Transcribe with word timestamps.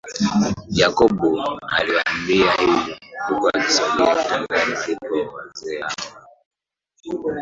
Jacob 0.67 1.19
aliwaambia 1.67 2.51
hivyo 2.51 2.97
huku 3.29 3.47
akisogea 3.49 4.15
kitandani 4.23 4.73
walipo 4.73 5.33
wazee 5.35 5.81
hao 5.81 7.23